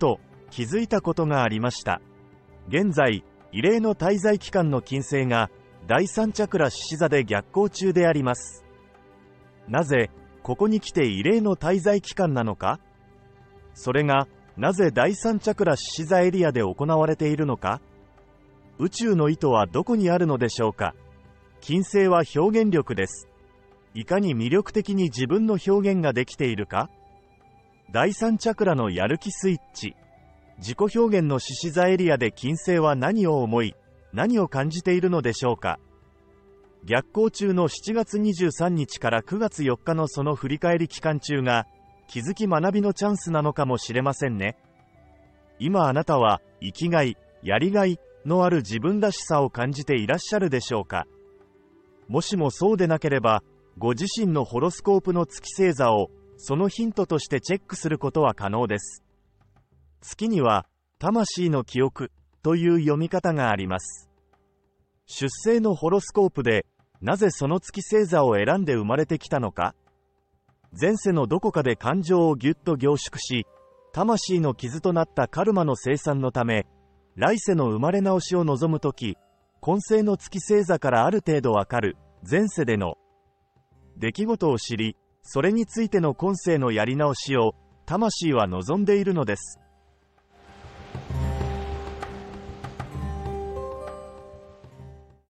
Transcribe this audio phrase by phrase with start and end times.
[0.00, 0.18] と
[0.50, 2.00] 気づいたことがありました。
[2.68, 5.50] 現在、異例の滞在期間の金星が
[5.86, 8.64] 第三チャクラ獅子座で逆行中であります。
[9.68, 10.10] なぜ、
[10.42, 12.80] ここに来て異例の滞在期間なのか？
[13.74, 17.80] それが、なぜ第三チャクラ獅子座エリアで行われているのか？
[18.78, 20.94] 宇宙の意図はどこにあるのでしょうか？
[21.60, 23.28] 金星は表現力です。
[23.94, 26.88] いかに魅力的に自分の表現ができているか？
[27.92, 29.96] 第三チャクラのやる気スイッチ。
[30.58, 33.74] 自己表現の獅子座エリアで金星は何を思い、
[34.12, 35.80] 何を感じているのでしょうか。
[36.84, 41.66] 逆行中の7月23日から9月4日のその振り返り期間中が
[42.06, 44.56] 気づき学びのチャンスなのかもしれませんね。
[45.58, 51.08] 今あなたは生きがいやりがいのある自分らしさを感じていらっしゃるでしょうか。
[52.06, 53.42] もしもそうでなければ
[53.78, 56.08] ご自身のホロスコープの月星座を
[56.42, 59.04] そのヒントとしてチェックすることは可能です。
[60.00, 60.66] 月には
[60.98, 62.10] 魂の記憶
[62.42, 64.08] という読み方があります。
[65.04, 66.64] 出生のホロスコープで
[67.02, 69.74] なぜその月星座を選んで生まれてきたのか。
[70.80, 73.46] 前世のどこかで感情をぎゅっと凝縮し
[73.92, 76.64] 魂の傷となったカルマの生産のため
[77.16, 79.18] 来世の生まれ直しを望むとき
[79.60, 81.96] 今世の月星座からある程度わかる
[82.28, 82.94] 前世での
[83.96, 87.54] 出来事を知りそれについての今世のやり直しを
[87.86, 89.60] 魂は望んでいるのです。